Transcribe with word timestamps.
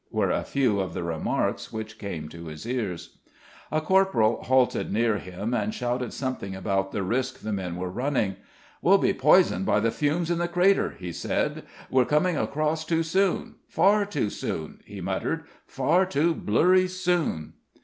were 0.09 0.31
a 0.31 0.43
few 0.43 0.79
of 0.79 0.95
the 0.95 1.03
remarks 1.03 1.71
which 1.71 1.99
came 1.99 2.27
to 2.27 2.45
his 2.45 2.65
ears. 2.65 3.19
A 3.71 3.79
corporal 3.79 4.41
halted 4.41 4.91
near 4.91 5.19
him 5.19 5.53
and 5.53 5.71
shouted 5.75 6.11
something 6.11 6.55
about 6.55 6.91
the 6.91 7.03
risk 7.03 7.37
the 7.41 7.53
men 7.53 7.75
were 7.75 7.87
running. 7.91 8.37
"We'll 8.81 8.97
be 8.97 9.13
poisoned 9.13 9.67
by 9.67 9.79
the 9.79 9.91
fumes 9.91 10.31
in 10.31 10.39
the 10.39 10.47
crater," 10.47 10.95
he 10.97 11.11
said. 11.11 11.65
"We're 11.91 12.05
coming 12.05 12.35
across 12.35 12.83
too 12.83 13.03
soon. 13.03 13.57
Far 13.67 14.07
too 14.07 14.31
soon," 14.31 14.79
he 14.85 15.01
muttered; 15.01 15.43
"far 15.67 16.07
too 16.07 16.33
blurry 16.33 16.87
soon!" 16.87 17.53